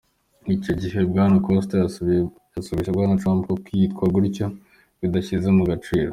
Icyo 0.55 0.73
gihe, 0.81 0.99
Bwana 1.11 1.35
Acosta 1.39 1.73
yasubije 1.83 2.89
Bwana 2.95 3.19
Trump 3.21 3.41
ko 3.47 3.53
kwitwa 3.63 4.03
gutyo 4.13 4.45
"bidashyize 4.99 5.49
mu 5.57 5.63
gaciro". 5.71 6.09